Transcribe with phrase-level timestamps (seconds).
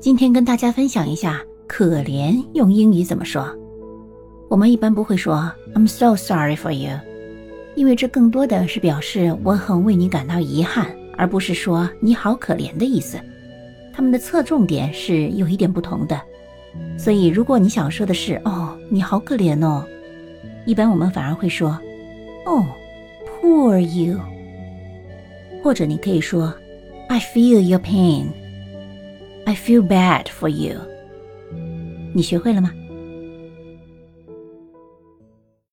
[0.00, 3.54] 今天跟大家分享一下可怜用英语怎么说。
[4.48, 6.98] 我们一般不会说 "I'm so sorry for you"，
[7.74, 10.86] 因为这更多的是表示我很为你感到遗憾，
[11.18, 13.18] 而不是说你好可怜的意思。
[13.92, 16.18] 它们的侧重点是有一点不同的。
[16.96, 19.84] 所以，如果你想说的是哦，你好可怜哦，
[20.64, 21.78] 一般我们反而会说
[22.46, 22.64] 哦
[23.42, 24.18] ，poor you，
[25.62, 26.54] 或者你可以说
[27.10, 28.28] I feel your pain。
[29.49, 30.79] I feel bad for you。
[32.13, 32.71] 你学会了吗？